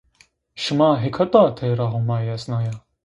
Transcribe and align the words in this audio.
Şıma 0.61 0.89
hêkata 1.03 1.43
Teyra 1.59 1.85
Homayi 1.93 2.31
hesnaya? 2.31 2.71